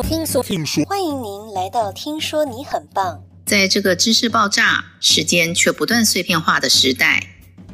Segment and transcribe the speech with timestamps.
[0.00, 3.14] 说，听说，听说，欢迎您来到《听说你很棒》。
[3.44, 7.22] 在这个知识爆炸、时间却不断碎片化的时代，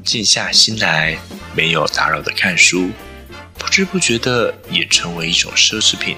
[0.05, 1.17] 静下心来，
[1.55, 2.91] 没有打扰的看书，
[3.57, 6.17] 不知不觉的也成为一种奢侈品。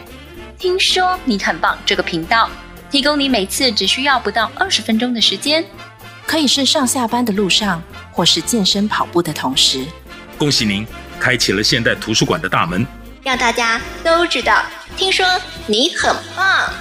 [0.59, 2.49] 听说你很棒，这个频道
[2.91, 5.63] 提供你每次只需要不到二十分钟的时间，
[6.27, 7.83] 可以是上下班的路上，
[8.13, 9.85] 或是健身跑步的同时。
[10.39, 10.87] 恭喜您，
[11.21, 12.87] 开启了现代图书馆的大门。
[13.29, 14.65] 让大家都知道，
[14.97, 15.27] 听说
[15.67, 16.73] 你很棒。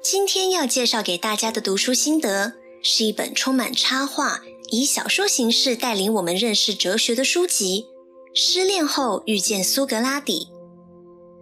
[0.00, 7.86] 今天要介绍给大家的读书心得，是一本充满插画，以小说形式带领我们认识哲学的书籍
[8.38, 10.48] 《失恋后遇见苏格拉底》。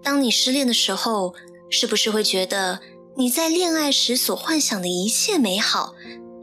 [0.00, 1.34] 当你失恋的时候，
[1.68, 2.78] 是不是会觉得
[3.16, 5.94] 你在恋爱时所幻想的一切美好，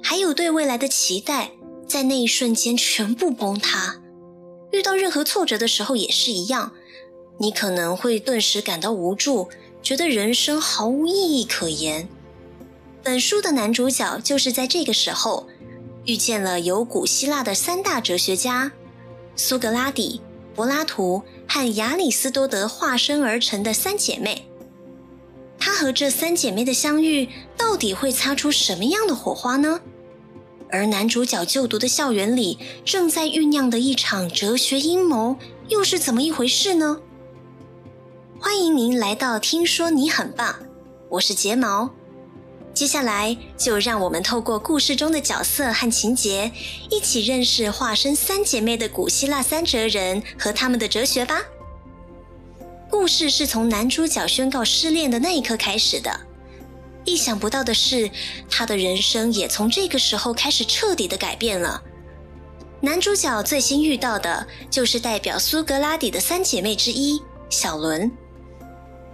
[0.02, 1.52] 还有对未来的期待，
[1.88, 4.02] 在那一瞬间全部崩塌？
[4.74, 6.74] 遇到任何挫折的时候也是一样，
[7.40, 9.48] 你可能会顿时感到无助，
[9.82, 12.10] 觉得人生毫无意义可言。
[13.02, 15.48] 本书的男主角就是在这个时候。
[16.06, 18.72] 遇见了由古希腊的三大哲学家
[19.36, 20.22] 苏格拉底、
[20.54, 24.48] 柏拉图和亚里斯多德化身而成的三姐妹。
[25.58, 29.80] 他和这三姐妹的相遇，到底会擦出什么样的火花呢？
[30.70, 35.38] 而男主角就读的校园里，正在酝酿的一场哲学阴谋，
[35.70, 37.00] 又是怎么一回事呢？
[38.40, 40.54] 欢迎您来到听说你很棒，
[41.10, 41.92] 我是睫毛。
[42.74, 46.52] 接下来，就让我们透过故事中的角色和情节，
[46.90, 51.40] 一起认识化身三姐妹的古希腊三哲人和他们的哲学吧。
[52.90, 56.20] 故事是从男主角宣告失恋的那一刻开始的。
[57.06, 58.10] 意想不到的是，
[58.50, 61.82] 他的人生也从这个时候开始彻底的改变了。
[62.82, 68.12] 男主角最先遇到的就是代表苏格拉底的三姐妹之一小伦。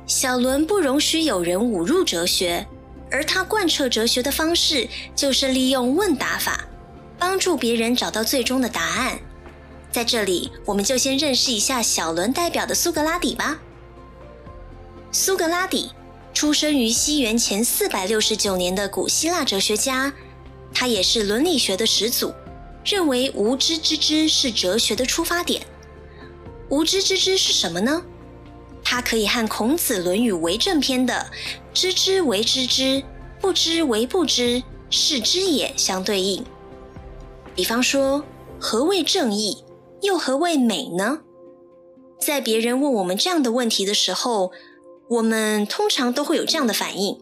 [0.08, 2.66] 小伦不容许有人侮辱哲学。
[3.12, 6.68] 而他贯彻哲学的方式，就是利用问答法，
[7.18, 9.20] 帮助别人找到最终的答案。
[9.92, 13.60] 在这里，我们就先认识一下小伦代表的苏格拉底吧。
[15.12, 15.92] 苏格拉底
[16.34, 20.14] 出生于西元前四百六十九年的古希腊哲学家，
[20.72, 22.32] 他也是伦理学的始祖，
[22.86, 25.66] 认为无知之知是哲学的出发点。
[26.70, 28.04] 无知之知是什么呢？
[28.92, 31.28] 它可以和孔子《论语为政篇》的
[31.76, 33.04] “知之为知之，
[33.40, 36.44] 不知为不知，是知也”相对应。
[37.54, 38.24] 比方说，
[38.60, 39.64] 何谓正义？
[40.02, 41.20] 又何谓美呢？
[42.20, 44.52] 在别人问我们这样的问题的时候，
[45.08, 47.22] 我们通常都会有这样的反应：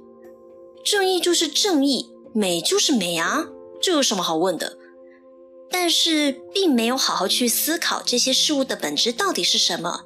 [0.85, 3.45] 正义就是正义，美就是美啊，
[3.81, 4.77] 这有什么好问的？
[5.69, 10.05] 但是，并没有好好去思考这些事物的本质到底是什么。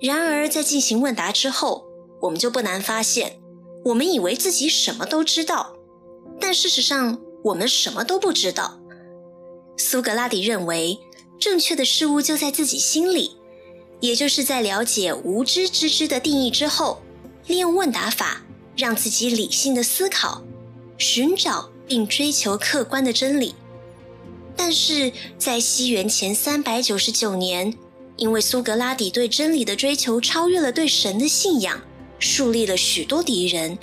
[0.00, 1.84] 然而，在进行问答之后，
[2.20, 3.40] 我们就不难发现，
[3.84, 5.74] 我们以为自己什么都知道，
[6.40, 8.78] 但事实上，我们什么都不知道。
[9.76, 10.98] 苏格拉底认为，
[11.38, 13.36] 正确的事物就在自己心里，
[14.00, 17.00] 也就是在了解无知之知的定义之后，
[17.46, 18.42] 利用问答法，
[18.76, 20.42] 让自己理性的思考，
[20.96, 23.54] 寻找并追求客观的真理。
[24.56, 27.72] 但是在西元前三百九十九年，
[28.18, 31.80] 因为苏格拉底对真理的追求超越了对神的信仰，
[32.18, 33.78] 树立了许多敌人，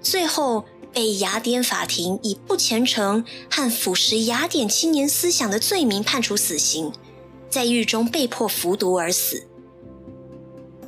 [0.00, 0.64] 最后
[0.94, 6.90] 被雅典法庭以不虔诚和腐蚀雅典青年思想的罪名判处死刑，
[7.50, 9.46] 在狱中被迫服毒而死。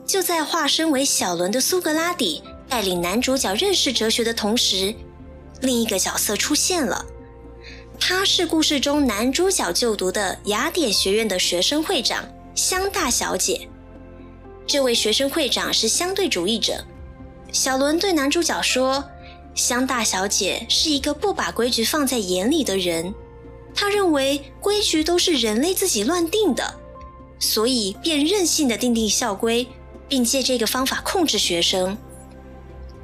[0.07, 4.95] 就在化身为小伦的苏格拉底带领男主角认识哲学的同时，
[5.61, 7.05] 另一个角色出现了，
[8.01, 12.27] 他是故事中男主角就读的雅典学院的学生会长。
[12.59, 13.69] 香大小姐，
[14.67, 16.85] 这位学生会长是相对主义者。
[17.53, 19.05] 小伦对男主角说
[19.55, 23.15] ：“香大小姐是一个不把规矩放在眼里的人，
[23.77, 26.75] 她认为规矩都是人类自己乱定的，
[27.39, 29.69] 所以便任性的订定校规，
[30.09, 31.97] 并借这个方法控制学生。”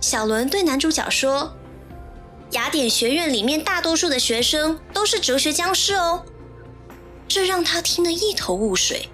[0.02, 1.54] 小伦对男主角说
[2.50, 6.24] ：“雅典学院里面大多数的学生都是哲学僵尸哦。”
[7.28, 9.08] 这让他听得一头雾水。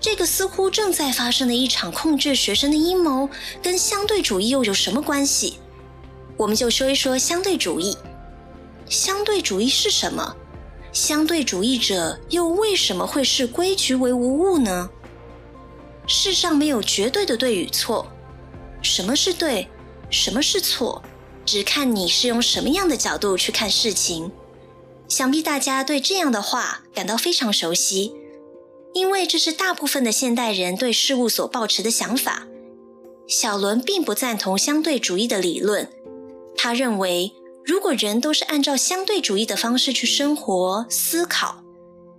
[0.00, 3.28] 这个似乎正在发生的一场控制学生的阴谋，
[3.62, 5.58] 跟相对主义又有什么关系？
[6.36, 7.96] 我们就说一说相对主义。
[8.88, 10.36] 相对主义是什么？
[10.92, 14.88] 相对主义者又为什么会视规矩为无物呢？
[16.06, 18.06] 世上没有绝对的对与错，
[18.80, 19.68] 什么是对，
[20.08, 21.02] 什么是错，
[21.44, 24.32] 只看你是用什么样的角度去看事情。
[25.08, 28.14] 想必大家对这样的话感到非常熟悉，
[28.98, 32.48] 因为这是大部分的现代人对事物所抱持的想法。
[33.28, 35.88] 小伦并不赞同相对主义的理论，
[36.56, 37.32] 他认为，
[37.64, 41.62] 如果人都是按照相对主义的方式去生活、思考，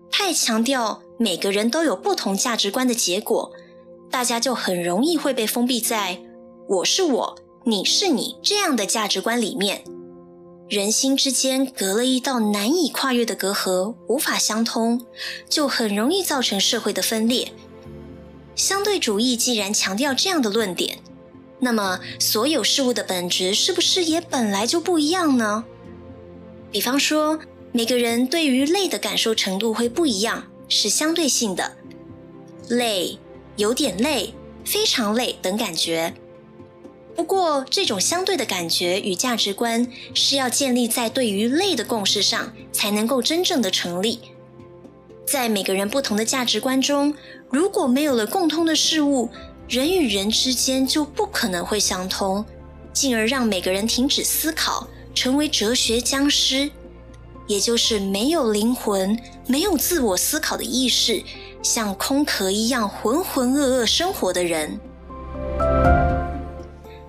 [0.10, 3.52] 太强调每个人都有不同价值观的结果，
[4.10, 6.22] 大家就很容易会被封闭在
[6.70, 9.84] “我是我，你是你”这样的价值观里面，
[10.70, 15.04] 人心之间隔了一道难以跨越的隔阂，无法相通，
[15.50, 17.52] 就很容易造成社会的分裂。
[18.56, 21.00] 相对主义既然强调这样的论点，
[21.60, 25.66] 那么所有事物的本质是不是也本来就不一样呢？
[26.72, 27.40] 比方说，
[27.72, 31.78] 每个人对于累的感受程度会不一样，是相对性的。
[32.68, 33.18] 累、
[33.56, 36.14] 有点累、非常累等感觉。
[37.20, 44.22] 不过，这种相对的感觉与价值观是要建立在对于类的共识上，才能够真正的成立。
[45.28, 47.14] 在每个人不同的价值观中，
[47.52, 49.30] 如果没有了共通的事物，
[49.68, 52.46] 人与人之间就不可能会相通，
[52.94, 56.72] 进而让每个人停止思考，成为哲学僵尸，
[57.48, 61.22] 也就是没有灵魂、没有自我思考的意识，
[61.62, 64.80] 像空壳一样浑浑噩噩生活的人。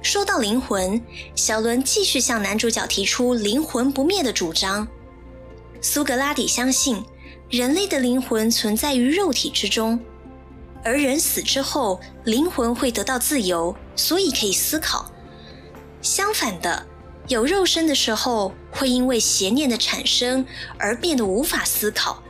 [0.03, 1.01] 说到灵魂，
[1.35, 4.87] 小伦继续向男主角提出灵魂不灭的主张。
[5.81, 7.05] 苏格拉底相信。
[7.51, 9.99] 人类的灵魂存在于肉体之中，
[10.85, 15.11] 而人死之后，灵魂会得到自由，所以可以思考。
[16.01, 16.87] 相反的，
[17.27, 20.47] 有肉身的时候，会因为邪念的产生
[20.79, 22.23] 而变得无法思考。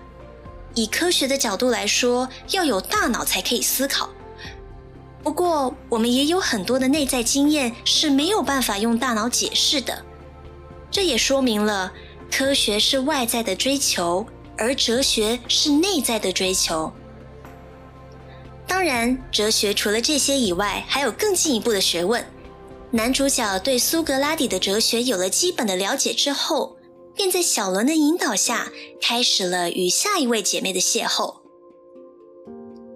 [0.75, 4.08] 以科学的角度来说，要有大脑才可以思考。
[5.22, 10.05] 不过，我们也有很多的内在经验是没有办法用大脑解释的。
[10.90, 11.93] 这也说明了，
[12.31, 14.26] 科学是外在的追求。
[14.62, 16.93] 而哲学是内在的追求。
[18.67, 22.22] 当然，哲学除了这些以外，还有更进一步的学问。
[22.90, 26.76] 男主角对苏格拉底的哲学有了基本的了解之后，
[27.14, 28.70] 便在小伦的引导下，
[29.00, 31.40] 开始了与下一位姐妹的邂逅。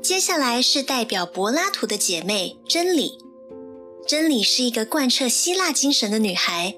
[0.04, 3.18] 接下来是代表柏拉图的姐妹真理。
[4.06, 6.74] 真理是一个贯彻希腊精神的女孩。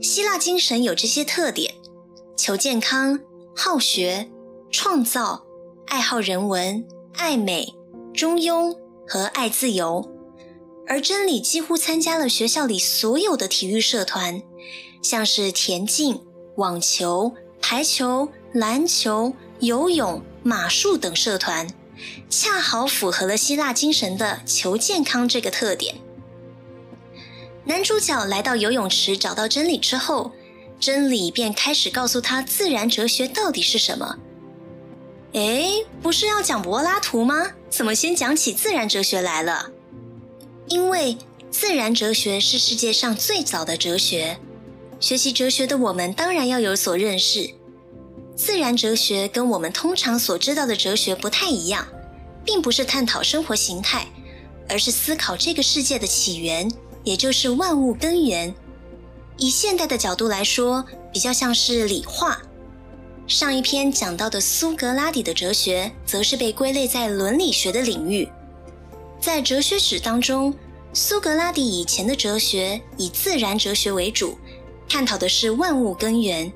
[0.00, 1.74] 希腊精神有这些特点：
[2.38, 3.20] 求健康。
[3.54, 4.30] 好学、
[4.70, 5.44] 创造、
[5.88, 7.74] 爱好人文、爱美、
[8.14, 8.74] 中庸
[9.06, 10.08] 和爱自由，
[10.86, 14.40] 而真理几乎参加了学校里所有的体育社团，
[15.02, 16.18] 像是田径、
[16.56, 21.66] 网球、排球、篮球、游泳、马术等社团，
[22.28, 25.96] 恰好符合了希腊精神的求健康这个特点。
[27.64, 30.32] 男主角来到游泳池找到真理之后。
[30.80, 34.16] 真理便开始告诉他自然哲学到底是什么。
[35.32, 37.50] 诶，不是要讲柏拉图吗？
[37.68, 39.72] 怎么先讲起自然哲学来了？
[40.68, 41.18] 因为
[41.50, 44.38] 自然哲学是世界上最早的哲学，
[45.00, 47.50] 学习哲学的我们当然要有所认识。
[48.38, 51.84] 自然哲学跟我们通常所知道的哲学不太一样，
[52.44, 54.06] 并不是探讨生活形态，
[54.68, 56.70] 而是思考这个世界的起源，
[57.02, 58.54] 也就是万物根源。
[59.38, 62.40] 以现代的角度来说，比较像是理化。
[63.26, 68.28] 上一篇讲到的苏格拉底的哲学，则是被归类在伦理学的领域。
[69.20, 70.54] 在哲学史当中，
[70.94, 74.38] 苏格拉底以前的哲学以自然哲学为主，
[74.88, 76.50] 探讨的是万物根源；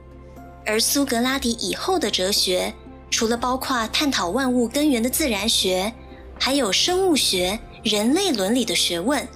[0.64, 2.72] 而苏格拉底以后的哲学，
[3.10, 5.92] 除了包括探讨万物根源的自然学，
[6.38, 9.26] 还有生物学、人类伦理的学问、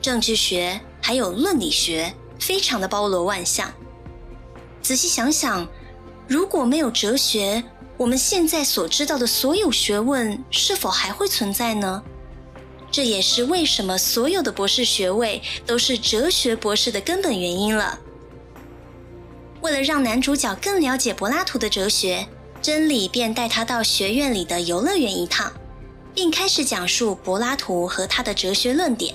[0.00, 2.12] 政治学，还有论理学。
[2.40, 3.72] 非常的包罗万象。
[4.82, 5.64] 仔细想想，
[6.26, 7.62] 如果没有哲学，
[7.96, 12.02] 我们现在所知道的所有学问是否还会存在呢？
[12.90, 17.96] 这也是为什么所有的博士学位都是哲学博士的根本原因了。
[19.62, 22.26] 为了让男主角更了解柏拉图的哲学，
[22.60, 25.52] 真理便带他到学院里的游乐园一趟，
[26.12, 29.14] 并开始讲述柏拉图和他的哲学论点。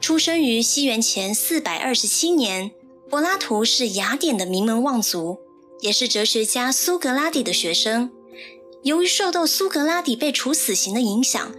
[0.00, 2.72] 出生于西元前四百二十七年，
[3.08, 5.38] 柏拉图是雅典的名门望族，
[5.80, 8.10] 也是哲学家苏格拉底的学生。
[8.82, 11.54] 由于受到苏格拉底被处死刑的影响，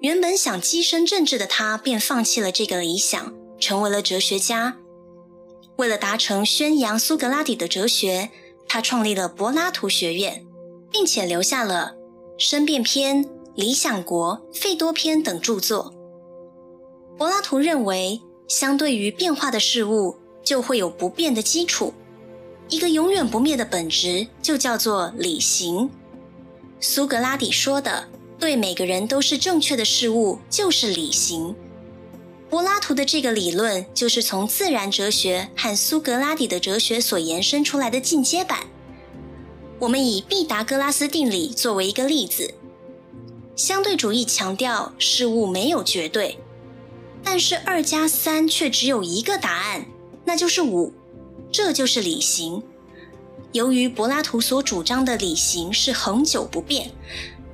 [0.00, 4.78] 原本想跻身政治的他便放弃了这个理想，成为了哲学家。
[5.80, 8.28] 为了达成宣扬苏格拉底的哲学，
[8.68, 10.44] 他创立了柏拉图学院，
[10.92, 11.94] 并且留下了
[12.36, 15.94] 《申辩篇》《理想国》《费多篇》等著作。
[17.16, 21.94] 柏拉图认为，相对于变化的事物，就会有不变的基础。
[22.68, 25.88] 一个永远不灭的本质，就叫做理型。
[26.78, 28.06] 苏格拉底说的
[28.38, 31.56] “对每个人都是正确的事物”，就是理型。
[32.50, 38.66] 柏拉图的这个理论，就是从自然哲学和苏格拉底的哲学所延伸出来的进阶版。
[39.78, 42.52] 我们以毕达哥拉斯定理作为一个例子。
[43.54, 46.38] 相对主义强调事物没有绝对，
[47.22, 49.86] 但是二加三却只有一个答案，
[50.24, 50.92] 那就是五，
[51.52, 52.62] 这就是理型。
[53.52, 56.90] 由于柏拉图所主张的理型是恒久不变，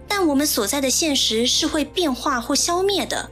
[0.08, 3.30] 但我们所在的现实是会变化或消灭的。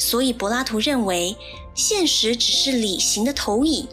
[0.00, 1.36] 所以，柏拉图认为
[1.74, 3.86] 现实只是理型的投影。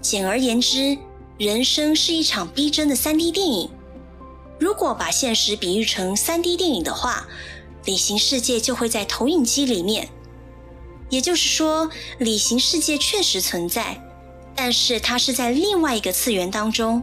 [0.00, 0.96] 简而言之，
[1.36, 3.68] 人生是一场逼真的 3D 电影。
[4.60, 7.26] 如果把现实比喻成 3D 电影的话，
[7.84, 10.08] 理型世界就会在投影机里面。
[11.10, 14.00] 也就是说，理型世界确实存在，
[14.54, 17.02] 但是它是在另外一个次元当中。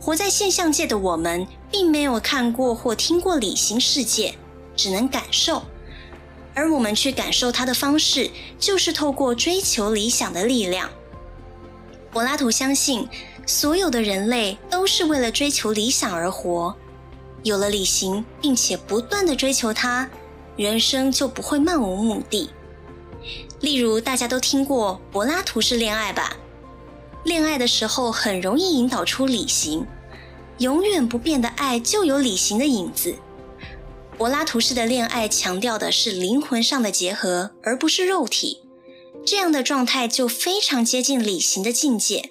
[0.00, 4.34] 活在现象界的我们，并没有看过或听过理型世界，
[4.74, 5.62] 只能感受。
[6.60, 10.90] 而我们去感受它的方式，就是透过追求理想的力量。
[12.12, 13.08] 柏拉图相信，
[13.46, 16.76] 所有的人类都是为了追求理想而活。
[17.42, 20.10] 有了理性，并且不断的追求它，
[20.54, 22.50] 人生就不会漫无目的。
[23.60, 26.36] 例如，大家都听过柏拉图式恋爱吧？
[27.24, 29.86] 恋爱的时候很容易引导出理性，
[30.58, 33.14] 永远不变的爱就有理性的影子。
[34.20, 38.60] 柏拉图式的恋爱强调的是灵魂上的结合，而不是肉体。
[39.24, 42.28] 这样的状态就非常接近理性的境界。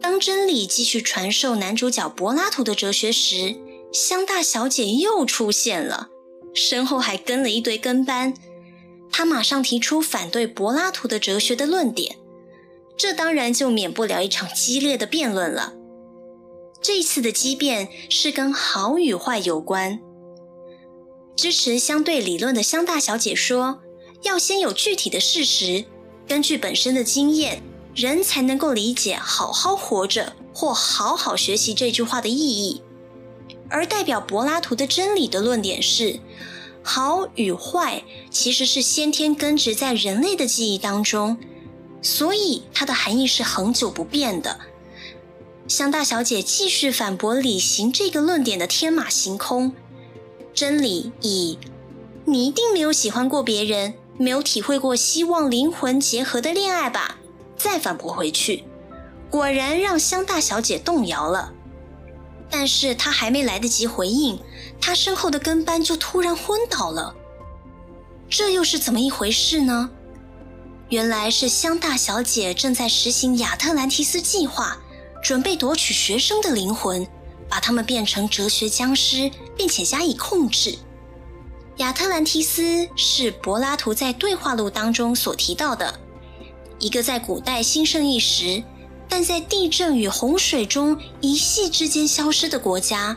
[0.00, 3.56] 当真理继续传授男主角柏拉图的哲学时，
[3.92, 6.08] 香大小姐又出现了，
[6.54, 8.32] 身后还跟了一堆跟班。
[9.12, 12.16] 她马上提出反对柏拉图的哲学的论点，
[12.96, 15.74] 这当然就免不了一场激烈的辩论了。
[16.80, 20.00] 这次的激辩是跟好与坏有关。
[21.38, 23.78] 支持相对理论的香大小姐说
[24.26, 25.84] ：“要先有具体的事实，
[26.26, 27.62] 根据本身的经验，
[27.94, 32.82] 人才能够理解‘好好活着’或‘好好学习’这句话的意义。”
[33.70, 36.18] 而代表柏拉图的真理的论点是
[36.82, 38.02] ：“好与坏
[38.32, 41.38] 其实是先天根植在人类的记忆当中，
[42.02, 44.58] 所以它的含义是恒久不变的。”
[45.68, 49.72] 香大小姐继续反驳理行这个论点的天马行空。
[50.58, 51.56] 真理以
[52.24, 57.16] 你一定没有喜欢过别人，没有体会过希望灵魂结合的恋爱吧？
[57.56, 58.64] 再反驳回去，
[59.30, 61.52] 果然让香大小姐动摇了。
[62.50, 64.40] 但是她还没来得及回应，
[64.80, 67.14] 她身后的跟班就突然昏倒了。
[68.28, 69.90] 这又是怎么一回事呢？
[70.88, 74.76] 原来是香大小姐正在实行亚特兰提斯计划，
[75.22, 77.06] 准备夺取学生的灵魂。
[77.50, 80.78] 把他们变成哲学僵尸，并且加以控制。
[81.76, 86.00] 亚特兰提斯是柏拉图在对话录当中所提到的
[86.78, 88.62] 一个在古代兴盛一时，
[89.08, 93.16] 但在地震与洪水中一夕之间消失的国家。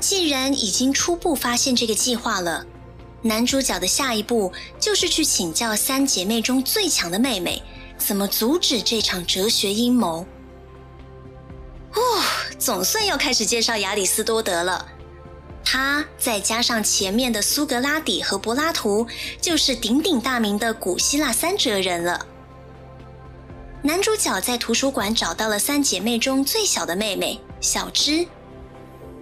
[0.00, 2.64] 既然已经初步发现这个计划了，
[3.22, 7.62] 男主角的下一步就是去请教三姐妹中最强的妹妹，
[7.98, 10.24] 怎么阻止这场哲学阴谋。
[11.94, 12.00] 哦，
[12.58, 14.86] 总算要开始介绍亚里斯多德了。
[15.70, 19.06] 他再加上前面的苏格拉底和柏拉图，
[19.38, 22.26] 就是鼎鼎大名的古希腊三哲人了。
[23.82, 28.26] 男主角在图书馆找到了三姐妹中最小的妹妹小芝，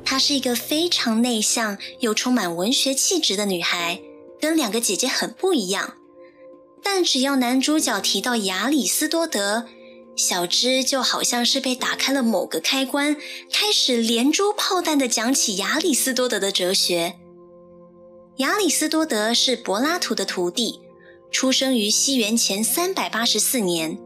[0.04, 4.00] 她是一个非常内向又充满文学气质的女孩，
[4.40, 5.94] 跟两个姐姐很不一样。
[6.80, 9.66] 但只要男主角提到亚里斯多德，
[10.16, 13.16] 小芝就好像是被打开了某个开关，
[13.52, 17.16] 开始连珠炮弹地讲起亚里斯多德的哲学。
[18.38, 20.80] 亚里斯多德是柏拉图的徒弟，
[21.30, 23.98] 出生于西元前三百八十四年，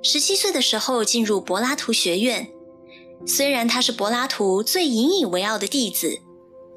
[0.00, 2.48] 十七岁的时候进入柏拉图学院。
[3.26, 6.20] 虽然他是柏拉图最引以为傲的弟子，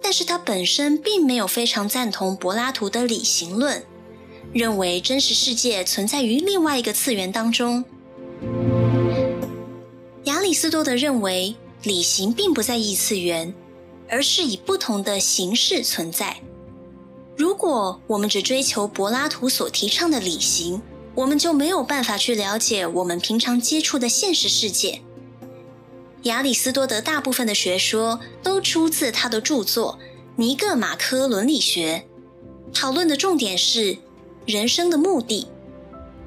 [0.01, 3.83] 但是他本身并没有非常赞同柏拉图的理型论，
[4.51, 7.85] 认为真实世界存在于另外一个次元当中。
[10.23, 13.53] 亚里斯多德认为，理型并不在异次元，
[14.09, 16.37] 而是以不同的形式存在。
[17.37, 20.81] 如果我们只追求柏拉图所提倡的理型，
[21.15, 25.01] 我们就没有办法去了解我们平常接触的现实世界。
[26.23, 29.97] 亚里斯多德大部分的学说都出自他的著作
[30.35, 32.03] 《尼各马科伦理学》，
[32.75, 33.97] 讨论的重点是
[34.45, 35.47] 人生的目的。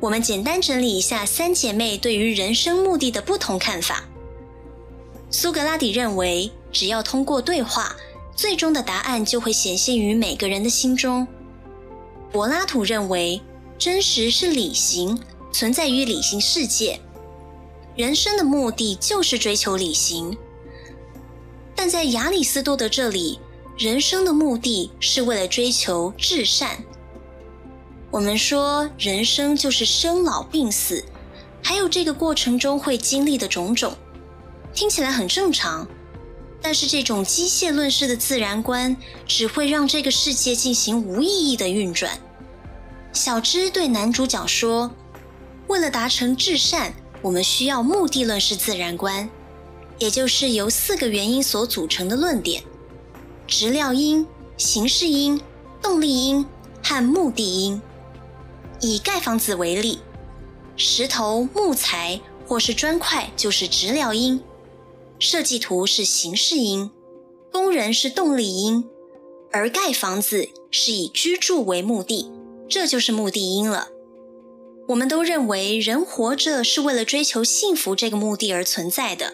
[0.05, 4.05] 我们简单整理一下三姐妹对于人生目的的不同看法。
[5.31, 7.97] 苏格拉底认为，只要通过对话，
[8.37, 11.27] 最终的答案就会显现于每个人的心中。
[12.31, 13.41] 柏拉图认为，
[13.79, 15.19] 真实是理性，
[15.51, 17.01] 存在于理性世界。
[17.97, 20.37] 人生的目的就是追求理性，
[21.75, 23.41] 但在亚里斯多德这里，
[23.79, 26.85] 人生的目的是为了追求至善。
[28.15, 31.05] 我们说，人生就是生老病死，
[31.65, 33.93] 还有这个过程中会经历的种种，
[34.73, 35.85] 听起来很正常。
[36.63, 42.17] 但是这种机械论式的自然观，只会让这个世界进行无意义的运转。
[43.13, 44.93] 小芝对男主角说
[45.67, 49.29] ：“为了达成至善。”我们需要目的论式自然观，
[49.99, 52.63] 也就是由四个原因所组成的论点：
[53.49, 54.25] 质料因、
[54.57, 55.41] 形式因、
[55.83, 56.47] 动力因
[56.81, 57.83] 和目的因。
[58.85, 59.99] 以盖房子为例，
[60.77, 64.43] 石头、木材或是砖块就是直料因，
[65.19, 66.91] 设计图是形式因，
[67.51, 68.85] 工人是动力因，
[69.51, 72.31] 而盖房子是以居住为目的，
[72.69, 73.89] 这就是目的因了。
[74.89, 79.33] 我们都认为人活着是为了追求幸福这个目的而存在的，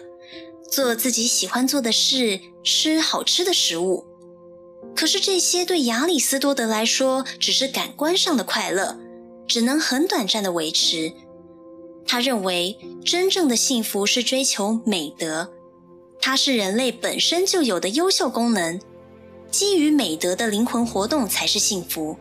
[0.71, 4.05] 做自己喜欢做的事，吃好吃的食物。
[4.95, 8.97] 可是这些对亚里斯多德来说只是感官上的快乐，
[9.51, 11.11] 只能很短暂的维持。
[12.07, 15.51] 他认为真正的幸福是追求美德，
[16.21, 18.79] 它是人类本身就有的优秀功能，
[19.51, 22.15] 基于美德的灵魂活动才是幸福。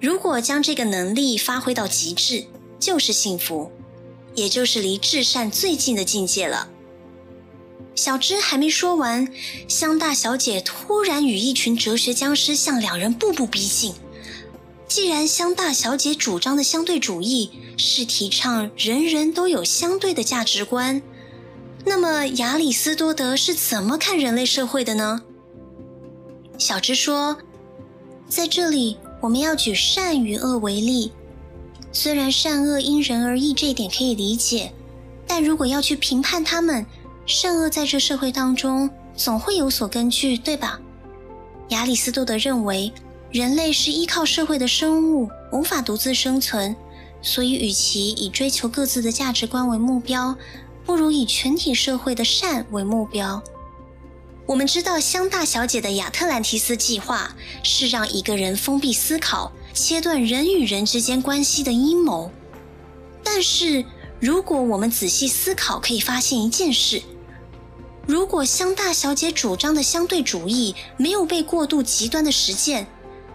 [0.00, 2.46] 如果将这个能力发挥到极致，
[2.80, 3.70] 就是幸福，
[4.34, 6.70] 也就是离至善最近的境界了。
[7.94, 9.30] 小芝还没说完，
[9.68, 13.92] 香大小姐突然与一群哲学僵尸向两人步步逼近。
[14.94, 21.02] 既然香大小姐主张的相对主义是提倡人人都有相对的价值观，
[21.84, 25.22] 那么亚里斯多德是怎么看人类社会的呢？
[26.58, 27.36] 小芝说，
[28.28, 28.96] 在这里。
[29.20, 31.10] 我们要举善与恶为例，
[31.90, 34.72] 虽然善恶因人而异这一点可以理解，
[35.26, 36.86] 但如果要去评判他们，
[37.26, 40.78] 善恶在这社会当中总会有所根据，对吧？
[41.70, 42.92] 亚里斯多德认为，
[43.34, 46.76] 人类是依靠社会的生物，无法独自生存，
[47.20, 50.36] 所以与其以追求各自的价值观为目标，
[50.86, 53.42] 不如以全体社会的善为目标。
[54.46, 62.30] 我们知道香大小姐的亚特兰提斯计划是让一个人封闭思考、切断人与人之间关系的阴谋。
[63.24, 63.84] 但是，
[64.20, 67.02] 如果我们仔细思考，可以发现一件事：
[68.06, 72.86] 如果香大小姐主张的相对主义没有被过度极端的实践，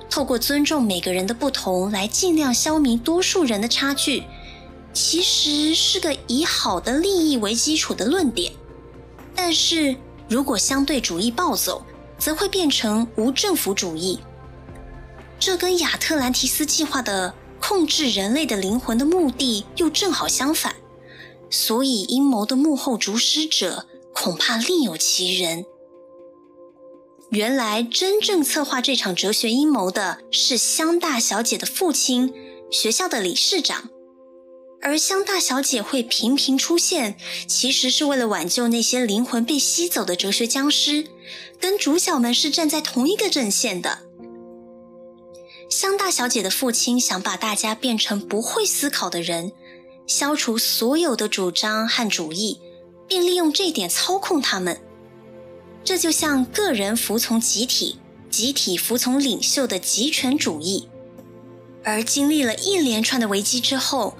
[0.09, 4.23] 透过尊重每个人的不同来尽量消弭多数人的差距，
[4.93, 8.51] 其实是个以好的利益为基础的论点。
[9.35, 9.95] 但是，
[10.27, 11.83] 如果相对主义暴走，
[12.17, 14.19] 则会变成无政府主义。
[15.39, 20.75] 这跟亚特兰提斯计划的控制人类的灵魂的目的又正好相反。
[21.49, 25.65] 所以，阴谋的幕后主使者恐怕另有其人。
[27.31, 32.33] 原来，真正策划这场哲学阴谋的是香大小姐的父亲，
[32.71, 33.89] 学校的理事长。
[34.81, 41.05] 而香大小姐会频频出现，其实是为了挽救那些灵魂被吸走的哲学僵尸，
[41.59, 43.99] 跟主角们是站在同一个阵线的。
[45.69, 49.51] 香大小姐的父亲想把大家变成不会思考的人，
[50.07, 52.59] 消除所有的主张和主义，
[53.07, 54.81] 并利用这点操控他们。
[55.83, 57.97] 这就像个人服从集体，
[58.29, 60.87] 集体服从领袖的极权主义。
[61.83, 64.15] 而经历了一连串的危机之后，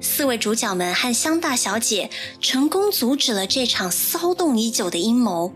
[0.00, 2.08] 四位主角们和香大小姐
[2.40, 5.52] 成功阻止了这场骚动已久的阴谋，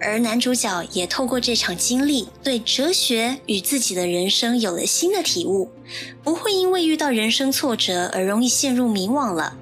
[0.00, 5.70] 而男主角也透过这场经历，对哲学与自己的人生有了新的体悟，
[6.24, 9.56] 不会因为遇到人生挫折而容易陷入迷惘了。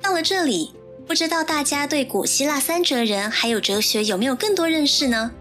[0.00, 0.72] 到了这里，
[1.10, 5.32] 不知道大家对古希腊三哲人还有哲学有没有更多认识呢？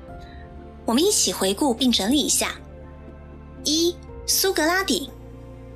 [0.84, 2.56] 我们一起回顾并整理一下：
[3.64, 5.12] 一、苏格拉底。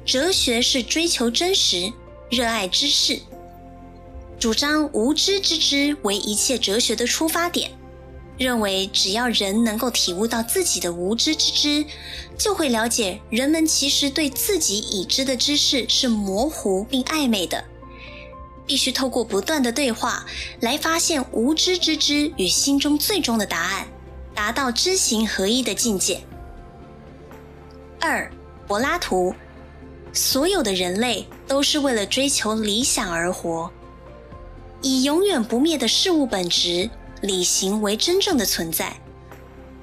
[0.03, 1.93] 哲学是追求真实，
[2.32, 3.19] 热爱知识，
[4.39, 7.69] 主张无知之知为一切哲学的出发点，
[8.36, 11.86] 认为只要人能够体悟到自己的无知之知，
[12.36, 17.63] 就会了解人们其实对自己已知的知识是模糊并暧昧的。
[18.73, 20.25] 必须透过不断的对话
[20.59, 23.86] 来发现无知之知与心中最终的答案，
[24.33, 26.23] 达到知行合一的境界。
[28.01, 28.31] 二，
[28.67, 29.36] 柏拉图，
[30.12, 33.69] 所有的人类都是为了追求理想而活，
[34.81, 36.89] 以永远不灭的事物本质
[37.21, 38.91] 理行为真正的存在。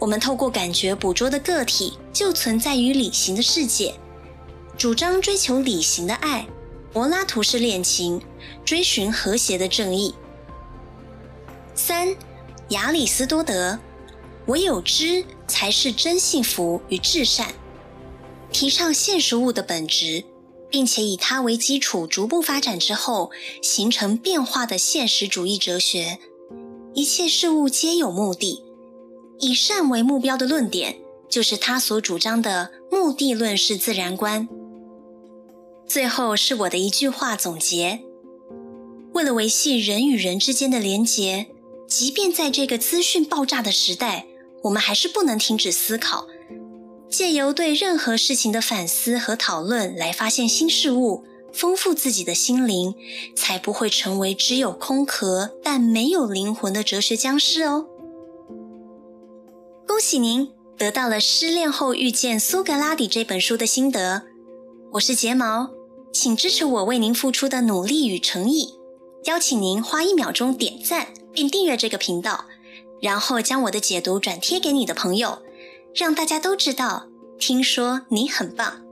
[0.01, 3.95] 我们透过感觉捕捉的个体，就存在于理型的世界。
[4.77, 6.45] 主张追求理型的爱，
[6.93, 8.21] 柏拉图式恋情，
[8.65, 10.15] 追寻和谐的正义。
[11.75, 12.17] 三，
[12.71, 13.79] 亚里斯多德，
[14.47, 17.55] 唯有知才是真幸福与至善，
[18.51, 20.25] 提倡现实物的本质，
[20.69, 23.31] 并且以它为基础逐步发展之后，
[23.63, 26.19] 形成变化的现实主义哲学。
[26.93, 28.65] 一切事物皆有目的。
[29.39, 30.99] 以善为目标的论点，
[31.29, 34.47] 就是他所主张的目的论式自然观。
[35.91, 37.99] 最后是我的一句话总结：
[39.13, 41.49] 为了维系人与人之间的连结，
[41.89, 44.25] 即便在这个资讯爆炸的时代，
[44.63, 46.29] 我们还是不能停止思考，
[47.09, 52.95] 借由对任何事情的反思和讨论来发现新事物，丰富自己的心灵，
[53.35, 57.87] 才不会成为只有空壳但没有灵魂的哲学僵尸哦。
[59.89, 64.23] 恭喜您得到了《失恋后遇见苏格拉底》这本书的心得。
[64.93, 65.71] 我是睫毛，
[66.13, 68.75] 请支持我为您付出的努力与诚意。
[69.25, 72.47] 邀请您花一秒钟点赞并订阅这个频道，
[73.01, 75.43] 然后将我的解读转贴给你的朋友，
[75.95, 77.07] 让大家都知道。
[77.39, 78.83] 听说你很棒。